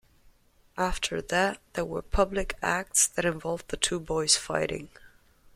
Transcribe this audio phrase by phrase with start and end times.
[0.79, 4.89] After that, there were public acts that involved the two boys fighting.